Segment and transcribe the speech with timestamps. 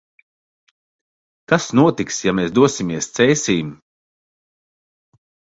[1.53, 3.71] Kas notiks, ja mēs dosimies Cēsīm?